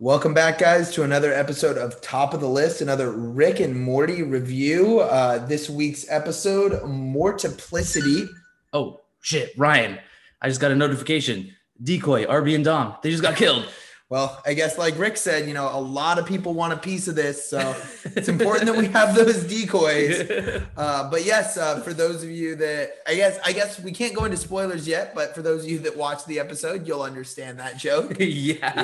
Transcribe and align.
Welcome 0.00 0.32
back, 0.32 0.58
guys, 0.58 0.92
to 0.92 1.02
another 1.02 1.32
episode 1.34 1.76
of 1.76 2.00
Top 2.00 2.32
of 2.32 2.38
the 2.40 2.48
List, 2.48 2.80
another 2.80 3.10
Rick 3.10 3.58
and 3.58 3.74
Morty 3.82 4.22
review. 4.22 5.00
Uh, 5.00 5.44
this 5.44 5.68
week's 5.68 6.08
episode, 6.08 6.70
Mortyplicity. 6.84 8.28
Oh 8.72 9.00
shit, 9.22 9.50
Ryan! 9.58 9.98
I 10.40 10.46
just 10.50 10.60
got 10.60 10.70
a 10.70 10.76
notification. 10.76 11.52
Decoy, 11.82 12.26
RB 12.26 12.54
and 12.54 12.64
Dom, 12.64 12.94
they 13.02 13.10
just 13.10 13.24
got 13.24 13.34
killed. 13.34 13.68
Well, 14.10 14.40
I 14.46 14.54
guess 14.54 14.78
like 14.78 14.98
Rick 14.98 15.18
said, 15.18 15.46
you 15.46 15.52
know, 15.52 15.68
a 15.70 15.78
lot 15.78 16.18
of 16.18 16.24
people 16.24 16.54
want 16.54 16.72
a 16.72 16.78
piece 16.78 17.08
of 17.08 17.14
this, 17.14 17.50
so 17.50 17.76
it's 18.16 18.28
important 18.28 18.64
that 18.64 18.76
we 18.76 18.86
have 18.86 19.14
those 19.14 19.44
decoys. 19.44 20.28
Uh, 20.76 21.10
but 21.10 21.24
yes, 21.24 21.56
uh, 21.56 21.80
for 21.80 21.92
those 21.92 22.22
of 22.22 22.30
you 22.30 22.54
that 22.54 22.92
I 23.06 23.14
guess 23.16 23.38
I 23.44 23.52
guess 23.52 23.80
we 23.80 23.90
can't 23.90 24.14
go 24.14 24.24
into 24.24 24.36
spoilers 24.36 24.86
yet, 24.86 25.12
but 25.12 25.34
for 25.34 25.42
those 25.42 25.64
of 25.64 25.70
you 25.70 25.80
that 25.80 25.96
watch 25.96 26.24
the 26.26 26.38
episode, 26.38 26.86
you'll 26.86 27.02
understand 27.02 27.58
that 27.58 27.76
joke. 27.78 28.16
yeah, 28.20 28.82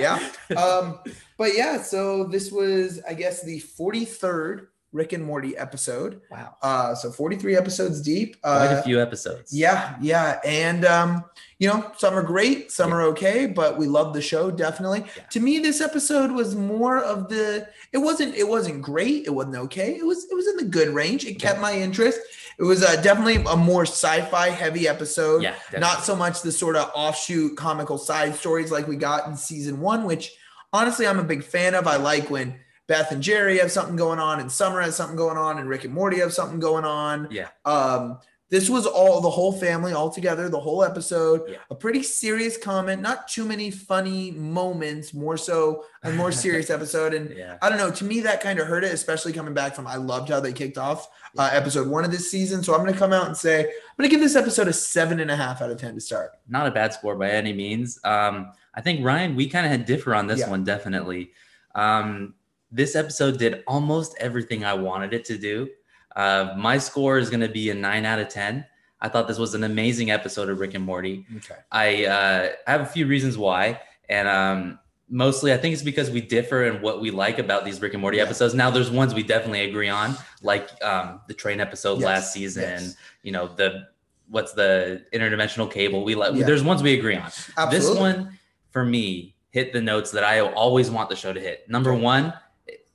yeah. 0.51 0.57
Um, 0.61 0.99
but 1.39 1.57
yeah, 1.57 1.81
so 1.81 2.25
this 2.25 2.51
was 2.51 3.01
I 3.09 3.15
guess 3.15 3.45
the 3.45 3.61
43rd 3.61 4.67
Rick 4.95 5.13
and 5.13 5.23
Morty 5.25 5.57
episode. 5.57 6.23
Wow. 6.31 6.57
Uh, 6.63 6.95
so 6.95 7.11
43 7.11 7.57
episodes 7.57 8.01
deep. 8.01 8.41
Quite 8.41 8.69
Uh, 8.69 8.79
a 8.79 8.83
few 8.83 9.03
episodes. 9.03 9.53
yeah, 9.53 9.97
yeah. 10.01 10.41
And 10.45 10.85
um, 10.85 11.25
you 11.59 11.69
know, 11.69 11.91
some 11.99 12.15
are 12.15 12.23
great, 12.23 12.71
some 12.71 12.95
are 12.95 13.03
okay, 13.03 13.47
but 13.47 13.77
we 13.77 13.87
love 13.87 14.15
the 14.15 14.23
show 14.23 14.51
definitely. 14.51 15.05
Yeah. 15.17 15.25
To 15.25 15.41
me, 15.41 15.59
this 15.59 15.81
episode 15.81 16.31
was 16.31 16.55
more 16.55 16.99
of 16.99 17.29
the 17.29 17.69
it 17.93 17.99
wasn't 17.99 18.35
it 18.37 18.49
wasn't 18.49 18.81
great, 18.83 19.27
it 19.27 19.31
wasn't 19.31 19.57
okay. 19.57 19.97
It 19.97 20.07
was 20.07 20.25
it 20.31 20.35
was 20.35 20.47
in 20.47 20.57
the 20.57 20.65
good 20.65 20.89
range. 20.95 21.25
It 21.27 21.35
kept 21.41 21.61
my 21.61 21.73
interest. 21.77 22.21
It 22.57 22.63
was 22.63 22.85
uh, 22.85 22.95
definitely 23.03 23.43
a 23.51 23.57
more 23.57 23.83
sci-fi 23.85 24.49
heavy 24.51 24.87
episode. 24.87 25.43
Yeah, 25.43 25.51
definitely. 25.55 25.81
Not 25.81 26.05
so 26.05 26.15
much 26.15 26.43
the 26.43 26.53
sort 26.53 26.77
of 26.77 26.89
offshoot 26.95 27.57
comical 27.57 27.99
side 27.99 28.37
stories 28.37 28.71
like 28.71 28.87
we 28.87 28.95
got 28.95 29.27
in 29.27 29.37
season 29.37 29.81
one, 29.81 30.05
which 30.05 30.33
honestly 30.73 31.05
I'm 31.05 31.19
a 31.19 31.25
big 31.25 31.43
fan 31.43 31.75
of. 31.75 31.89
I 31.89 31.97
like 31.97 32.31
when 32.31 32.55
Beth 32.87 33.13
and 33.13 33.23
Jerry 33.23 33.59
have 33.59 33.73
something 33.73 33.97
going 33.97 34.19
on, 34.19 34.41
and 34.41 34.51
Summer 34.53 34.81
has 34.81 34.95
something 34.97 35.17
going 35.17 35.39
on, 35.39 35.59
and 35.59 35.69
Rick 35.69 35.85
and 35.85 35.95
Morty 35.95 36.19
have 36.21 36.33
something 36.33 36.61
going 36.61 36.85
on. 36.85 37.29
Yeah. 37.31 37.49
Um, 37.65 38.19
this 38.51 38.69
was 38.69 38.87
all 38.87 39.21
the 39.23 39.31
whole 39.31 39.53
family 39.53 39.95
all 39.95 40.11
together, 40.11 40.49
the 40.51 40.61
whole 40.61 40.85
episode. 40.85 41.43
Yeah. 41.49 41.57
A 41.71 41.75
pretty 41.75 42.03
serious 42.03 42.57
comment, 42.59 43.01
not 43.03 43.27
too 43.27 43.45
many 43.45 43.71
funny 43.71 44.31
moments, 44.33 45.13
more 45.15 45.37
so 45.39 45.87
a 46.05 46.13
more 46.13 46.31
serious 46.45 46.69
episode. 46.71 47.15
And 47.15 47.35
Yeah. 47.37 47.57
I 47.63 47.69
don't 47.69 47.79
know, 47.79 47.91
to 47.91 48.05
me, 48.05 48.21
that 48.21 48.43
kind 48.43 48.59
of 48.61 48.69
hurt 48.69 48.85
it, 48.85 48.93
especially 48.93 49.33
coming 49.33 49.55
back 49.55 49.75
from 49.75 49.87
I 49.87 49.97
loved 49.97 50.29
how 50.29 50.39
they 50.41 50.53
kicked 50.53 50.77
off 50.79 51.09
uh, 51.37 51.49
episode 51.53 51.89
one 51.89 52.05
of 52.05 52.13
this 52.13 52.31
season. 52.31 52.63
So 52.63 52.75
I'm 52.75 52.81
going 52.83 52.93
to 52.93 52.99
come 52.99 53.15
out 53.15 53.27
and 53.27 53.37
say, 53.37 53.61
I'm 53.61 53.67
going 53.99 54.09
to 54.09 54.15
give 54.15 54.21
this 54.21 54.37
episode 54.37 54.69
a 54.69 54.73
seven 54.75 55.19
and 55.21 55.31
a 55.31 55.37
half 55.37 55.61
out 55.63 55.71
of 55.71 55.79
10 55.81 55.95
to 55.95 56.01
start. 56.01 56.33
Not 56.47 56.67
a 56.67 56.71
bad 56.71 56.93
score 56.93 57.17
by 57.17 57.31
any 57.31 57.55
means. 57.55 57.99
Um, 58.05 58.53
I 58.75 58.83
think 58.83 59.05
Ryan, 59.05 59.35
we 59.35 59.49
kind 59.49 59.65
of 59.65 59.73
had 59.73 59.85
differ 59.87 60.15
on 60.15 60.27
this 60.29 60.41
Yeah. 60.41 60.51
one, 60.51 60.63
definitely. 60.65 61.33
Um, 61.75 62.35
this 62.75 62.97
episode 62.97 63.39
did 63.39 63.63
almost 63.67 64.17
everything 64.19 64.65
I 64.65 64.75
wanted 64.75 65.15
it 65.15 65.25
to 65.27 65.39
do. 65.39 65.69
Uh, 66.17 66.55
my 66.59 66.77
score 66.79 67.19
is 67.19 67.31
going 67.31 67.41
to 67.41 67.49
be 67.49 67.71
a 67.71 67.75
nine 67.75 68.05
out 68.05 68.19
of 68.19 68.29
ten. 68.29 68.65
I 69.01 69.09
thought 69.09 69.29
this 69.29 69.39
was 69.39 69.55
an 69.55 69.65
amazing 69.65 70.11
episode 70.11 70.49
of 70.49 70.59
Rick 70.61 70.75
and 70.75 70.85
Morty. 70.85 71.25
Okay. 71.37 71.55
I 71.71 72.05
uh, 72.07 72.49
have 72.67 72.81
a 72.81 72.87
few 72.87 73.07
reasons 73.07 73.37
why, 73.39 73.81
and 74.09 74.27
um, 74.27 74.79
mostly 75.09 75.53
I 75.53 75.57
think 75.57 75.73
it's 75.75 75.83
because 75.83 76.11
we 76.11 76.21
differ 76.21 76.65
in 76.65 76.81
what 76.83 77.01
we 77.01 77.11
like 77.11 77.39
about 77.39 77.65
these 77.65 77.81
Rick 77.81 77.93
and 77.95 78.01
Morty 78.01 78.17
Yeah. 78.19 78.25
episodes. 78.25 78.55
Now, 78.55 78.71
there's 78.71 78.91
ones 78.91 79.15
we 79.15 79.23
definitely 79.23 79.63
agree 79.63 79.89
on, 79.89 80.17
like 80.43 80.69
um, 80.83 81.21
the 81.29 81.35
train 81.35 81.61
episode 81.61 82.01
Yes, 82.01 82.05
last 82.05 82.33
season. 82.33 82.63
yes. 82.63 82.97
You 83.23 83.33
know 83.33 83.47
the 83.49 83.89
what's 84.31 84.53
the 84.53 85.05
interdimensional 85.13 85.71
cable? 85.71 86.03
We 86.05 86.15
like. 86.15 86.35
Yeah. 86.35 86.47
There's 86.47 86.63
ones 86.65 86.83
we 86.83 86.99
agree 86.99 87.17
on. 87.17 87.25
Absolutely. 87.25 87.79
This 87.79 87.91
one 87.99 88.39
for 88.71 88.85
me 88.85 89.35
hit 89.51 89.73
the 89.73 89.81
notes 89.81 90.11
that 90.11 90.25
I 90.25 90.41
always 90.41 90.91
want 90.91 91.09
the 91.11 91.17
show 91.17 91.33
to 91.33 91.39
hit. 91.41 91.69
Number 91.69 91.95
one, 91.95 92.33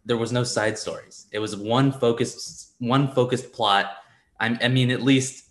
there 0.09 0.17
was 0.17 0.31
no 0.31 0.43
side 0.43 0.75
stories. 0.75 1.27
It 1.31 1.37
was 1.37 1.55
one 1.55 1.91
focused, 1.91 2.73
one 2.79 3.13
focused 3.13 3.53
plot. 3.53 3.91
I, 4.39 4.57
I 4.59 4.67
mean, 4.67 4.89
at 4.89 5.03
least 5.03 5.45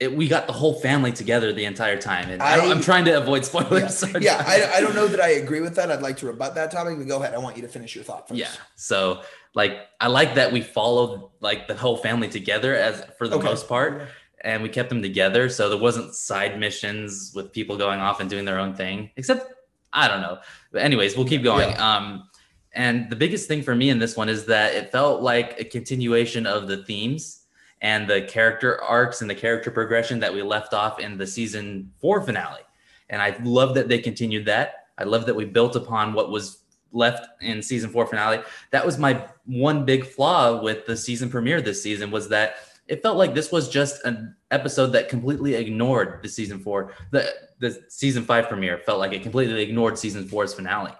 it, 0.00 0.16
we 0.16 0.26
got 0.26 0.46
the 0.46 0.54
whole 0.54 0.80
family 0.80 1.12
together 1.12 1.52
the 1.52 1.66
entire 1.66 2.00
time. 2.00 2.30
And 2.30 2.42
I, 2.42 2.56
am 2.64 2.80
trying 2.80 3.04
to 3.04 3.18
avoid 3.18 3.42
Yeah, 3.42 3.48
spoilers. 3.48 3.98
so 3.98 4.06
yeah 4.18 4.42
I, 4.46 4.78
I 4.78 4.80
don't 4.80 4.94
know 4.94 5.06
that 5.06 5.20
I 5.20 5.32
agree 5.32 5.60
with 5.60 5.74
that. 5.74 5.92
I'd 5.92 6.00
like 6.00 6.16
to 6.16 6.26
rebut 6.26 6.54
that 6.54 6.70
topic, 6.70 6.96
but 6.96 7.06
go 7.08 7.20
ahead. 7.22 7.34
I 7.34 7.38
want 7.38 7.56
you 7.56 7.62
to 7.62 7.68
finish 7.68 7.94
your 7.94 8.02
thought 8.02 8.26
first. 8.26 8.40
Yeah. 8.40 8.48
So 8.74 9.20
like, 9.54 9.80
I 10.00 10.06
like 10.06 10.34
that 10.36 10.50
we 10.50 10.62
followed 10.62 11.28
like 11.40 11.68
the 11.68 11.74
whole 11.74 11.98
family 11.98 12.28
together 12.28 12.74
as 12.74 13.04
for 13.18 13.28
the 13.28 13.36
Okay. 13.36 13.48
most 13.48 13.68
part, 13.68 14.08
and 14.42 14.62
we 14.62 14.70
kept 14.70 14.88
them 14.88 15.02
together. 15.02 15.50
So 15.50 15.68
there 15.68 15.78
wasn't 15.78 16.14
side 16.14 16.58
missions 16.58 17.32
with 17.34 17.52
people 17.52 17.76
going 17.76 18.00
off 18.00 18.20
and 18.20 18.30
doing 18.30 18.46
their 18.46 18.58
own 18.58 18.74
thing, 18.74 19.10
except 19.16 19.52
I 19.92 20.08
don't 20.08 20.22
know. 20.22 20.38
But 20.72 20.80
anyways, 20.82 21.16
we'll 21.18 21.26
keep 21.26 21.42
going. 21.42 21.76
Um, 21.78 22.29
and 22.72 23.10
the 23.10 23.16
biggest 23.16 23.48
thing 23.48 23.62
for 23.62 23.74
me 23.74 23.90
in 23.90 23.98
this 23.98 24.16
one 24.16 24.28
is 24.28 24.44
that 24.46 24.74
it 24.74 24.92
felt 24.92 25.22
like 25.22 25.58
a 25.60 25.64
continuation 25.64 26.46
of 26.46 26.68
the 26.68 26.84
themes 26.84 27.42
and 27.82 28.08
the 28.08 28.22
character 28.22 28.80
arcs 28.82 29.22
and 29.22 29.30
the 29.30 29.34
character 29.34 29.70
progression 29.70 30.20
that 30.20 30.32
we 30.32 30.42
left 30.42 30.74
off 30.74 31.00
in 31.00 31.16
the 31.16 31.26
season 31.26 31.90
four 32.00 32.20
finale. 32.22 32.60
And 33.08 33.20
I 33.20 33.36
love 33.42 33.74
that 33.74 33.88
they 33.88 33.98
continued 33.98 34.44
that. 34.46 34.86
I 34.98 35.04
love 35.04 35.26
that 35.26 35.34
we 35.34 35.46
built 35.46 35.76
upon 35.76 36.12
what 36.12 36.30
was 36.30 36.58
left 36.92 37.26
in 37.40 37.62
season 37.62 37.90
four 37.90 38.06
finale. 38.06 38.40
That 38.70 38.84
was 38.84 38.98
my 38.98 39.24
one 39.46 39.84
big 39.84 40.04
flaw 40.04 40.62
with 40.62 40.86
the 40.86 40.96
season 40.96 41.30
premiere 41.30 41.60
this 41.60 41.82
season 41.82 42.10
was 42.10 42.28
that 42.28 42.56
it 42.86 43.02
felt 43.02 43.16
like 43.16 43.34
this 43.34 43.52
was 43.52 43.68
just 43.68 44.04
an 44.04 44.34
episode 44.50 44.88
that 44.88 45.08
completely 45.08 45.54
ignored 45.54 46.20
the 46.22 46.28
season 46.28 46.58
four, 46.58 46.92
the 47.12 47.32
the 47.60 47.82
season 47.88 48.24
five 48.24 48.48
premiere 48.48 48.78
felt 48.78 48.98
like 48.98 49.12
it 49.12 49.22
completely 49.22 49.62
ignored 49.62 49.98
season 49.98 50.26
four's 50.26 50.52
finale. 50.54 50.92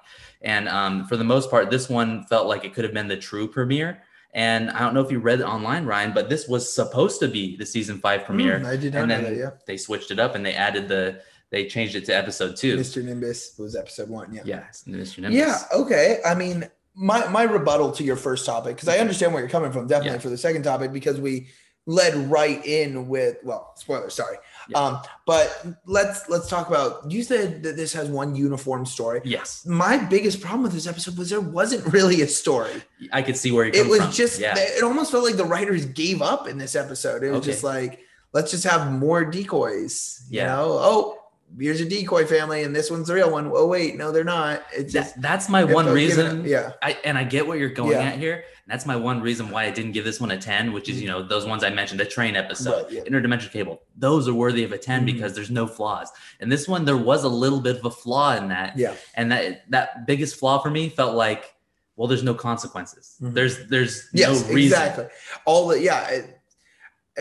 And 0.42 0.68
um, 0.68 1.06
for 1.06 1.16
the 1.16 1.24
most 1.24 1.50
part, 1.50 1.70
this 1.70 1.88
one 1.88 2.24
felt 2.24 2.46
like 2.46 2.64
it 2.64 2.72
could 2.74 2.84
have 2.84 2.94
been 2.94 3.08
the 3.08 3.16
true 3.16 3.46
premiere. 3.48 4.02
And 4.32 4.70
I 4.70 4.78
don't 4.80 4.94
know 4.94 5.00
if 5.00 5.10
you 5.10 5.18
read 5.18 5.40
it 5.40 5.44
online, 5.44 5.84
Ryan, 5.86 6.12
but 6.14 6.28
this 6.30 6.46
was 6.46 6.72
supposed 6.72 7.18
to 7.20 7.28
be 7.28 7.56
the 7.56 7.66
season 7.66 7.98
five 7.98 8.24
premiere. 8.24 8.60
Mm, 8.60 8.66
I 8.66 8.76
did 8.76 8.94
not 8.94 9.00
and 9.00 9.08
know 9.08 9.20
then 9.22 9.24
that. 9.34 9.38
Yeah. 9.38 9.50
they 9.66 9.76
switched 9.76 10.10
it 10.12 10.18
up 10.20 10.34
and 10.34 10.46
they 10.46 10.54
added 10.54 10.88
the 10.88 11.20
they 11.50 11.66
changed 11.66 11.96
it 11.96 12.04
to 12.04 12.12
episode 12.12 12.56
two. 12.56 12.76
Mr. 12.76 13.02
Nimbus 13.02 13.56
was 13.58 13.74
episode 13.74 14.08
one. 14.08 14.32
Yeah. 14.32 14.42
Yeah, 14.44 14.64
Mr. 14.86 15.18
Nimbus. 15.18 15.36
Yeah. 15.36 15.58
Okay. 15.74 16.20
I 16.24 16.36
mean, 16.36 16.70
my 16.94 17.26
my 17.28 17.42
rebuttal 17.42 17.90
to 17.92 18.04
your 18.04 18.14
first 18.16 18.46
topic 18.46 18.76
because 18.76 18.88
I 18.88 18.98
understand 18.98 19.32
where 19.32 19.42
you're 19.42 19.50
coming 19.50 19.72
from. 19.72 19.88
Definitely 19.88 20.12
Yeah. 20.18 20.20
for 20.22 20.28
the 20.30 20.38
second 20.38 20.62
topic 20.62 20.92
because 20.92 21.20
we 21.20 21.48
led 21.86 22.14
right 22.30 22.64
in 22.64 23.08
with 23.08 23.38
well, 23.42 23.72
spoiler. 23.76 24.10
Sorry. 24.10 24.36
Yeah. 24.68 24.78
Um, 24.78 24.98
but 25.26 25.66
let's 25.86 26.28
let's 26.28 26.48
talk 26.48 26.68
about. 26.68 27.10
You 27.10 27.22
said 27.22 27.62
that 27.64 27.76
this 27.76 27.92
has 27.94 28.08
one 28.08 28.36
uniform 28.36 28.86
story. 28.86 29.20
Yes, 29.24 29.64
My 29.66 29.96
biggest 29.96 30.40
problem 30.40 30.62
with 30.62 30.72
this 30.72 30.86
episode 30.86 31.16
was 31.18 31.30
there 31.30 31.40
wasn't 31.40 31.92
really 31.92 32.20
a 32.22 32.28
story. 32.28 32.82
I 33.12 33.22
could 33.22 33.36
see 33.36 33.50
where 33.50 33.66
It 33.66 33.88
was 33.88 34.00
from. 34.02 34.12
just 34.12 34.38
yeah, 34.40 34.54
it 34.56 34.84
almost 34.84 35.10
felt 35.10 35.24
like 35.24 35.36
the 35.36 35.44
writers 35.44 35.86
gave 35.86 36.22
up 36.22 36.46
in 36.46 36.58
this 36.58 36.76
episode. 36.76 37.22
It 37.24 37.30
was 37.30 37.38
Okay. 37.40 37.50
just 37.52 37.64
like 37.64 38.00
let's 38.32 38.50
just 38.52 38.64
have 38.64 38.92
more 38.92 39.24
decoys. 39.24 40.22
You 40.30 40.40
Yeah. 40.40 40.46
know, 40.56 40.66
oh. 40.80 41.16
Here's 41.58 41.80
a 41.80 41.84
decoy 41.88 42.26
family, 42.26 42.62
and 42.62 42.74
this 42.74 42.90
one's 42.90 43.08
the 43.08 43.14
real 43.14 43.30
one. 43.30 43.50
Oh 43.52 43.66
wait, 43.66 43.96
no, 43.96 44.12
they're 44.12 44.24
not. 44.24 44.62
It's 44.72 44.92
just 44.92 45.14
That- 45.16 45.22
that's 45.22 45.48
my 45.48 45.64
one 45.64 45.86
reason. 45.86 46.44
Yeah, 46.46 46.72
I 46.82 46.96
and 47.04 47.18
I 47.18 47.24
get 47.24 47.46
what 47.46 47.58
you're 47.58 47.68
going 47.70 47.92
Yeah. 47.92 48.02
at 48.10 48.18
here. 48.18 48.44
That's 48.68 48.86
my 48.86 48.94
one 48.94 49.20
reason 49.20 49.50
why 49.50 49.64
I 49.64 49.70
didn't 49.70 49.92
give 49.92 50.04
this 50.04 50.20
one 50.20 50.30
a 50.30 50.38
10, 50.38 50.72
which 50.72 50.88
is 50.88 51.00
you 51.02 51.08
know 51.08 51.22
those 51.26 51.44
ones 51.46 51.64
I 51.64 51.70
mentioned, 51.70 51.98
the 51.98 52.04
train 52.04 52.36
episode, 52.36 52.84
Right, 52.84 52.92
yeah. 52.92 53.00
interdimensional 53.02 53.50
cable. 53.50 53.82
Those 53.96 54.28
are 54.28 54.34
worthy 54.34 54.62
of 54.62 54.70
a 54.72 54.78
10 54.78 55.02
Mhm. 55.02 55.06
because 55.06 55.34
there's 55.34 55.50
no 55.50 55.66
flaws. 55.66 56.08
And 56.38 56.52
this 56.52 56.68
one 56.68 56.84
there 56.84 56.96
was 56.96 57.24
a 57.24 57.28
little 57.28 57.60
bit 57.60 57.76
of 57.76 57.84
a 57.84 57.90
flaw 57.90 58.36
in 58.36 58.48
that. 58.48 58.78
yeah. 58.78 58.94
And 59.14 59.32
that 59.32 59.68
that 59.70 60.06
biggest 60.06 60.36
flaw 60.36 60.58
for 60.62 60.70
me 60.70 60.88
felt 60.88 61.14
like, 61.16 61.52
well, 61.96 62.06
there's 62.06 62.22
no 62.22 62.32
consequences. 62.34 63.16
Mhm. 63.20 63.34
There's 63.34 63.66
there's 63.68 64.08
Yes, 64.12 64.42
no 64.46 64.54
reason. 64.54 64.78
exactly. 64.80 65.06
All 65.46 65.66
the 65.68 65.80
yeah, 65.82 66.08
it- 66.10 66.36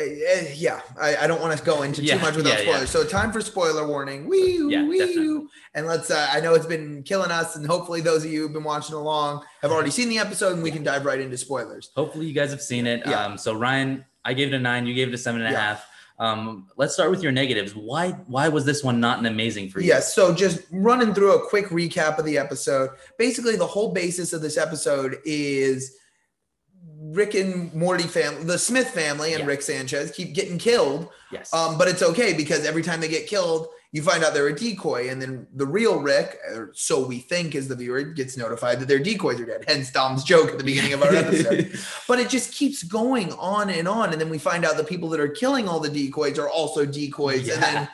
uh, 0.02 0.46
yeah. 0.56 0.82
I, 1.00 1.16
I 1.18 1.28
don't 1.28 1.42
want 1.42 1.58
to 1.58 1.64
go 1.64 1.84
into 1.84 2.02
Yeah, 2.04 2.16
too 2.16 2.22
much 2.22 2.36
without 2.36 2.54
yeah, 2.60 2.60
yeah. 2.60 2.72
spoilers. 2.72 2.90
So 2.90 3.04
time 3.04 3.32
for 3.32 3.42
spoiler 3.42 3.88
warning. 3.88 4.28
Wee 4.28 4.66
Yeah, 4.70 4.88
wee. 4.88 5.48
And 5.74 5.86
let's. 5.88 6.10
Uh, 6.12 6.28
I 6.32 6.40
know 6.40 6.54
it's 6.54 6.66
been 6.66 7.04
killing 7.04 7.32
us, 7.32 7.56
and 7.56 7.66
hopefully 7.66 8.01
those 8.01 8.25
of 8.25 8.31
you 8.31 8.42
who've 8.42 8.54
been 8.54 8.63
watching 8.63 8.96
along 8.96 9.44
have 9.62 9.72
already 9.72 9.92
seen 9.92 10.10
the 10.10 10.18
episode, 10.19 10.54
and 10.54 10.63
we 10.63 10.72
can 10.72 10.84
dive 10.84 11.06
right 11.06 11.19
into 11.19 11.38
spoilers. 11.38 11.92
Hopefully 11.96 12.25
you 12.25 12.34
guys 12.34 12.51
have 12.51 12.62
seen 12.62 12.88
it. 12.88 13.01
Yeah. 13.06 13.25
Um, 13.25 13.38
so 13.38 13.54
Ryan, 13.54 14.06
I 14.25 14.34
gave 14.34 14.50
it 14.50 14.54
a 14.56 14.60
nine. 14.60 14.86
You 14.86 14.94
gave 14.94 15.07
it 15.07 15.13
a 15.13 15.18
seven 15.18 15.42
and 15.42 15.54
a 15.54 15.57
half. 15.57 15.86
Um, 16.19 16.68
let's 16.75 16.94
start 16.94 17.12
with 17.12 17.24
your 17.24 17.31
negatives. 17.31 17.74
Why 17.74 18.10
why 18.28 18.50
was 18.50 18.66
this 18.66 18.84
one 18.84 19.00
not 19.00 19.19
an 19.19 19.25
amazing 19.25 19.69
for 19.69 19.80
you? 19.80 19.88
Yes. 19.88 20.13
So 20.13 20.36
just 20.36 20.62
running 20.72 21.13
through 21.13 21.34
a 21.34 21.48
quick 21.48 21.68
recap 21.68 22.18
of 22.18 22.25
the 22.25 22.38
episode. 22.38 22.90
Basically, 23.18 23.56
the 23.56 23.68
whole 23.68 23.94
basis 23.94 24.34
of 24.34 24.42
this 24.42 24.57
episode 24.57 25.18
is 25.24 25.95
Rick 27.13 27.33
and 27.35 27.73
Morty 27.73 28.03
family, 28.03 28.44
the 28.44 28.57
Smith 28.57 28.89
family, 28.89 29.33
and 29.33 29.41
Yeah. 29.41 29.47
Rick 29.47 29.61
Sanchez 29.61 30.11
keep 30.11 30.33
getting 30.33 30.57
killed. 30.57 31.09
Yes. 31.31 31.53
Um, 31.53 31.77
but 31.77 31.88
it's 31.88 32.01
okay 32.01 32.33
because 32.33 32.65
every 32.65 32.83
time 32.83 33.01
they 33.01 33.07
get 33.07 33.27
killed, 33.27 33.67
you 33.91 34.03
find 34.03 34.23
out 34.23 34.35
they're 34.35 34.47
a 34.47 34.56
decoy, 34.56 35.09
and 35.09 35.19
then 35.19 35.47
the 35.56 35.65
real 35.65 36.00
Rick, 36.00 36.38
or 36.53 36.71
so 36.75 37.03
we 37.07 37.17
think 37.19 37.56
as 37.56 37.67
the 37.67 37.75
viewer, 37.75 38.03
gets 38.03 38.38
notified 38.38 38.79
that 38.79 38.88
their 38.88 39.00
decoys 39.00 39.39
are 39.39 39.45
dead. 39.45 39.65
Hence 39.67 39.91
Dom's 39.91 40.23
joke 40.23 40.51
at 40.51 40.59
the 40.59 40.63
beginning 40.63 40.94
of 40.94 41.01
our 41.01 41.13
episode. 41.13 41.71
but 42.07 42.19
it 42.19 42.29
just 42.29 42.53
keeps 42.53 42.83
going 42.83 43.31
on 43.33 43.71
and 43.71 43.88
on, 43.88 44.11
and 44.11 44.21
then 44.21 44.29
we 44.29 44.38
find 44.38 44.63
out 44.63 44.77
the 44.77 44.83
people 44.83 45.09
that 45.09 45.19
are 45.19 45.27
killing 45.27 45.67
all 45.67 45.79
the 45.79 45.89
decoys 45.89 46.38
are 46.38 46.50
also 46.50 46.85
decoys, 46.85 47.50
and 47.50 47.63
then 47.63 47.89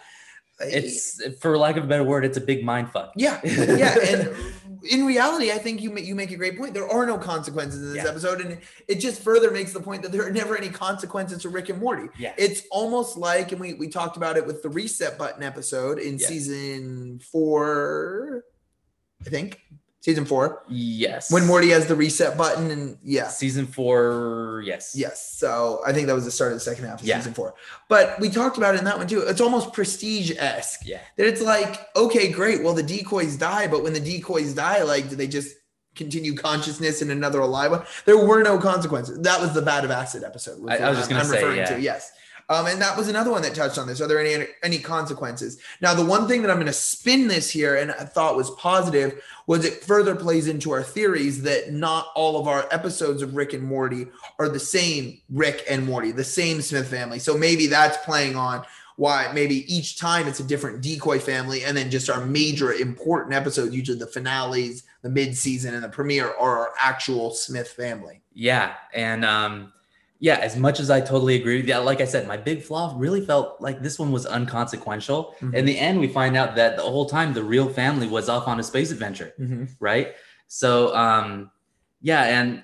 it's 0.60 1.22
for 1.40 1.58
lack 1.58 1.78
of 1.78 1.86
a 1.86 1.88
better 1.88 2.04
word, 2.04 2.26
it's 2.26 2.38
a 2.38 2.42
big 2.42 2.64
mind 2.66 2.92
fuck. 2.92 3.12
yeah, 3.16 3.40
yeah, 3.44 3.96
and 4.02 4.36
in 4.90 5.06
reality, 5.06 5.52
I 5.52 5.58
think 5.58 5.82
you 5.82 5.90
make, 5.90 6.06
you 6.06 6.16
make 6.16 6.32
a 6.32 6.36
great 6.36 6.58
point. 6.58 6.74
There 6.74 6.90
are 6.90 7.06
no 7.06 7.18
consequences 7.18 7.82
in 7.82 7.94
this 7.94 8.04
Yeah. 8.04 8.10
episode, 8.10 8.42
and 8.42 8.60
it 8.88 8.96
just 8.96 9.22
further 9.22 9.52
makes 9.52 9.74
the 9.74 9.80
point 9.80 10.04
that 10.04 10.12
there 10.12 10.26
are 10.26 10.32
never 10.32 10.56
any 10.58 10.70
consequences 10.70 11.42
to 11.44 11.50
Rick 11.50 11.70
and 11.70 11.80
Morty. 11.80 12.10
Yeah. 12.18 12.34
It's 12.38 12.64
almost 12.72 13.18
like, 13.18 13.52
and 13.52 13.60
we 13.62 13.74
we 13.74 13.88
talked 13.88 14.18
about 14.18 14.38
it 14.38 14.46
with 14.46 14.62
the 14.64 14.70
reset 14.70 15.18
button 15.18 15.44
episode 15.44 16.00
in 16.00 16.18
Yeah. 16.18 16.28
season 16.28 17.20
four, 17.32 18.44
I 19.26 19.30
think 19.30 19.60
season 20.06 20.24
four, 20.24 20.62
Yes. 20.70 21.32
when 21.32 21.48
Morty 21.48 21.70
has 21.72 21.88
the 21.88 21.96
reset 21.96 22.38
button, 22.38 22.70
and 22.70 22.98
yeah, 23.04 23.28
Season 23.28 23.66
four, 23.66 24.62
yes. 24.64 24.94
Yes. 24.96 25.34
So 25.36 25.82
I 25.86 25.94
think 25.94 26.06
that 26.06 26.14
was 26.14 26.26
the 26.26 26.32
start 26.32 26.52
of 26.52 26.58
the 26.60 26.64
second 26.64 26.86
half 26.86 27.02
of 27.02 27.08
Yeah. 27.08 27.18
season 27.18 27.34
four. 27.34 27.56
But 27.90 28.20
we 28.20 28.30
talked 28.30 28.58
about 28.58 28.76
it 28.76 28.80
in 28.80 28.86
that 28.86 29.00
one 29.00 29.08
too. 29.08 29.22
It's 29.22 29.42
almost 29.42 29.74
prestige 29.74 30.32
esque. 30.38 30.82
Yeah. 30.86 31.00
That 31.18 31.26
it's 31.26 31.42
like, 31.42 31.88
okay, 31.96 32.32
great. 32.32 32.62
Well, 32.64 32.76
the 32.76 32.84
decoys 32.84 33.36
die, 33.36 33.66
but 33.68 33.82
when 33.84 33.94
the 33.94 34.00
decoys 34.00 34.54
die, 34.54 34.84
like, 34.84 35.10
do 35.10 35.16
they 35.16 35.28
just 35.28 35.56
continue 35.96 36.36
consciousness 36.36 37.02
in 37.02 37.10
another 37.10 37.40
alive 37.40 37.72
one? 37.72 37.84
There 38.06 38.18
were 38.18 38.44
no 38.44 38.60
consequences. 38.60 39.18
That 39.22 39.42
was 39.42 39.54
the 39.54 39.62
Vat 39.62 39.86
of 39.86 39.90
Acid 39.92 40.24
episode. 40.24 40.60
I- 40.70 40.78
I 40.78 40.90
was 40.90 41.00
just 41.00 41.10
gonna 41.10 41.26
say, 41.26 41.56
yeah. 41.56 41.78
Yes. 41.78 42.12
Um, 42.48 42.68
and 42.68 42.80
that 42.82 42.96
was 42.96 43.08
another 43.08 43.32
one 43.32 43.42
that 43.42 43.56
touched 43.56 43.78
on 43.78 43.88
this. 43.88 44.02
Are 44.02 44.08
there 44.08 44.20
any 44.20 44.46
any 44.62 44.78
consequences? 44.78 45.58
Now, 45.82 45.94
the 45.94 46.06
one 46.06 46.28
thing 46.28 46.42
that 46.42 46.52
I'm 46.52 46.58
going 46.58 46.68
to 46.68 46.74
spin 46.74 47.28
this 47.28 47.50
here 47.50 47.76
and 47.76 47.92
I 47.92 48.06
thought 48.06 48.36
was 48.36 48.52
positive 48.52 49.24
was 49.48 49.66
it 49.66 49.84
further 49.84 50.16
plays 50.16 50.48
into 50.48 50.72
our 50.72 50.84
theories 50.84 51.42
that 51.44 51.74
not 51.74 52.08
all 52.16 52.40
of 52.40 52.48
our 52.48 52.68
episodes 52.72 53.22
of 53.22 53.36
Rick 53.36 53.54
and 53.54 53.64
Morty 53.64 54.08
are 54.38 54.50
the 54.50 54.60
same 54.60 55.20
Rick 55.30 55.66
and 55.70 55.86
Morty, 55.86 56.12
the 56.12 56.24
same 56.24 56.62
Smith 56.62 56.88
family. 56.88 57.20
So 57.20 57.36
maybe 57.36 57.68
that's 57.68 57.98
playing 58.06 58.36
on 58.36 58.64
why 58.98 59.30
maybe 59.34 59.72
each 59.74 59.98
time 59.98 60.28
it's 60.28 60.40
a 60.40 60.44
different 60.44 60.82
decoy 60.82 61.20
family, 61.20 61.66
and 61.66 61.76
then 61.76 61.90
just 61.90 62.10
our 62.10 62.26
major 62.26 62.74
important 62.74 63.34
episodes, 63.34 63.76
usually 63.76 63.98
the 63.98 64.08
finales, 64.08 64.84
the 65.02 65.10
mid-season, 65.10 65.74
and 65.74 65.84
the 65.84 65.90
premiere 65.90 66.30
are 66.40 66.60
our 66.60 66.74
actual 66.80 67.32
Smith 67.32 67.68
family. 67.68 68.22
Yeah, 68.34 68.76
and 68.94 69.26
um, 69.26 69.74
yeah, 70.20 70.36
as 70.38 70.56
much 70.56 70.80
as 70.80 70.90
I 70.90 71.02
totally 71.02 71.36
agree 71.36 71.58
with 71.58 71.68
you, 71.68 71.78
like 71.80 72.00
I 72.02 72.06
said, 72.06 72.28
my 72.28 72.38
big 72.38 72.64
flaw 72.64 72.94
really 72.98 73.22
felt 73.26 73.60
like 73.62 73.82
this 73.82 74.00
one 74.00 74.12
was 74.12 74.26
unconsequential. 74.26 75.36
Mhm. 75.42 75.54
In 75.54 75.66
the 75.66 75.78
end, 75.78 76.00
we 76.00 76.08
find 76.08 76.38
out 76.38 76.56
that 76.56 76.78
the 76.78 76.84
whole 76.84 77.06
time 77.06 77.34
the 77.34 77.44
real 77.44 77.68
family 77.70 78.08
was 78.08 78.30
off 78.30 78.48
on 78.48 78.60
a 78.60 78.64
space 78.64 78.92
adventure, 78.92 79.34
right? 79.80 80.16
So 80.48 80.96
um, 80.96 81.52
yeah, 82.02 82.24
and 82.24 82.64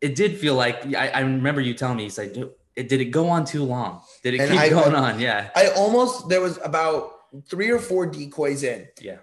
it 0.00 0.14
did 0.14 0.38
feel 0.38 0.54
like 0.54 0.94
I, 0.94 1.08
I 1.08 1.20
remember 1.20 1.60
you 1.60 1.74
telling 1.74 1.96
me, 1.98 2.04
you 2.04 2.10
said, 2.10 2.36
it 2.76 2.88
did 2.88 3.00
it 3.00 3.06
go 3.06 3.28
on 3.28 3.44
too 3.44 3.64
long? 3.64 4.02
Did 4.22 4.34
it 4.34 4.40
And 4.40 4.50
keep 4.50 4.60
I- 4.60 4.68
going 4.68 4.94
on? 5.06 5.20
Yeah, 5.20 5.50
I 5.54 5.68
almost 5.68 6.28
there 6.28 6.40
was 6.40 6.58
about 6.64 7.12
three 7.46 7.70
or 7.70 7.78
four 7.78 8.06
decoys 8.06 8.62
in. 8.62 8.88
Yeah. 9.00 9.18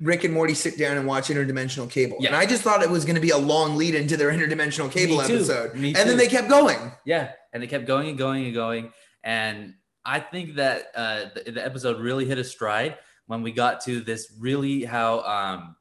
Rick 0.00 0.24
and 0.24 0.32
Morty 0.32 0.54
sit 0.54 0.78
down 0.78 0.96
and 0.96 1.06
watch 1.06 1.28
interdimensional 1.28 1.90
cable. 1.90 2.16
Yeah. 2.20 2.28
And 2.28 2.36
I 2.36 2.46
just 2.46 2.62
thought 2.62 2.82
it 2.82 2.90
was 2.90 3.04
going 3.04 3.16
to 3.16 3.20
be 3.20 3.30
a 3.30 3.38
long 3.38 3.76
lead 3.76 3.94
into 3.94 4.16
their 4.16 4.30
interdimensional 4.30 4.90
cable 4.90 5.20
episode. 5.20 5.74
And 5.74 5.94
then 5.94 6.16
they 6.16 6.28
kept 6.28 6.48
going. 6.48 6.92
Yeah, 7.04 7.32
and 7.52 7.62
they 7.62 7.66
kept 7.66 7.86
going 7.86 8.08
and 8.08 8.18
going 8.18 8.44
and 8.44 8.54
going. 8.54 8.92
And 9.22 9.74
I 10.04 10.20
think 10.20 10.56
that 10.56 10.86
uh, 10.94 11.26
the, 11.34 11.52
the 11.52 11.64
episode 11.64 12.00
really 12.00 12.24
hit 12.24 12.38
a 12.38 12.44
stride 12.44 12.98
when 13.26 13.42
we 13.42 13.52
got 13.52 13.80
to 13.82 14.00
this 14.00 14.32
really 14.38 14.84
how. 14.84 15.20
Um, 15.20 15.76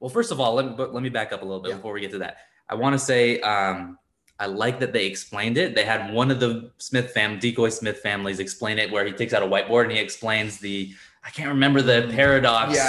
well, 0.00 0.10
first 0.10 0.32
of 0.32 0.40
all, 0.40 0.54
let 0.54 0.66
me 0.66 0.74
let 0.76 1.02
me 1.02 1.10
back 1.10 1.32
up 1.32 1.42
a 1.42 1.44
little 1.44 1.62
bit 1.62 1.70
Yeah. 1.70 1.76
before 1.76 1.92
we 1.92 2.00
get 2.00 2.10
to 2.12 2.18
that. 2.18 2.38
I 2.68 2.74
want 2.74 2.94
to 2.94 2.98
say 2.98 3.40
um, 3.40 3.98
I 4.38 4.46
like 4.46 4.80
that 4.80 4.94
they 4.94 5.04
explained 5.04 5.58
it. 5.58 5.74
They 5.74 5.84
had 5.84 6.12
one 6.14 6.30
of 6.30 6.40
the 6.40 6.70
Smith 6.78 7.10
fam 7.10 7.38
decoy 7.38 7.68
Smith 7.68 7.98
families 7.98 8.38
explain 8.38 8.78
it, 8.78 8.90
where 8.90 9.04
he 9.04 9.12
takes 9.12 9.34
out 9.34 9.42
a 9.42 9.46
whiteboard 9.46 9.82
and 9.84 9.92
he 9.92 9.98
explains 9.98 10.58
the 10.58 10.94
I 11.22 11.28
can't 11.30 11.48
remember 11.48 11.82
the 11.82 12.10
paradox. 12.14 12.74
Yeah, 12.74 12.84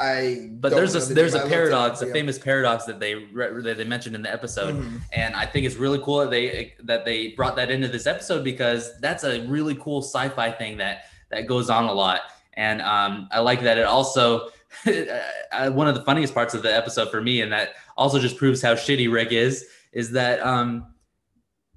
I. 0.00 0.10
I 0.10 0.48
But 0.52 0.70
there's 0.70 0.94
a 0.94 1.00
the 1.00 1.14
there's 1.14 1.34
a 1.34 1.46
paradox, 1.46 2.00
up, 2.00 2.08
a 2.08 2.12
famous 2.12 2.38
paradox 2.38 2.84
that 2.86 2.98
they 2.98 3.14
that 3.34 3.74
they 3.76 3.84
mentioned 3.84 4.14
in 4.16 4.22
the 4.22 4.32
episode 4.32 4.74
Mhm. 4.74 5.00
and 5.12 5.34
I 5.36 5.44
think 5.44 5.66
it's 5.66 5.76
really 5.76 6.00
cool 6.02 6.20
that 6.20 6.30
they 6.30 6.74
that 6.84 7.04
they 7.04 7.28
brought 7.28 7.56
that 7.56 7.70
into 7.70 7.88
this 7.88 8.06
episode 8.06 8.42
because 8.42 8.98
that's 9.00 9.22
a 9.24 9.46
really 9.46 9.74
cool 9.74 10.00
sci-fi 10.00 10.50
thing 10.50 10.78
that 10.78 11.04
that 11.30 11.46
goes 11.46 11.68
on 11.68 11.84
a 11.84 11.92
lot, 11.92 12.20
and 12.54 12.80
um, 12.80 13.28
I 13.30 13.40
like 13.40 13.60
that 13.62 13.76
it 13.76 13.84
also 13.84 14.48
uh, 14.86 15.70
one 15.70 15.86
of 15.86 15.94
the 15.94 16.02
funniest 16.02 16.32
parts 16.34 16.54
of 16.54 16.62
the 16.62 16.74
episode 16.74 17.10
for 17.10 17.20
me, 17.20 17.42
and 17.42 17.52
that 17.52 17.74
also 17.96 18.18
just 18.18 18.38
proves 18.38 18.62
how 18.62 18.74
shitty 18.74 19.12
Rick 19.12 19.32
is, 19.32 19.66
is 19.92 20.10
that 20.12 20.40
um, 20.44 20.86